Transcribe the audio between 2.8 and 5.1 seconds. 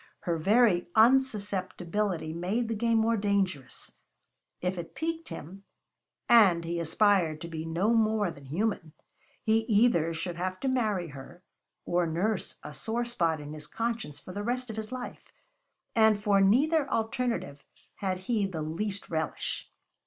more dangerous; if it